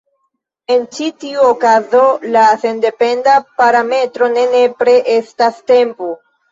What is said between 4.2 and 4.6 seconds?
ne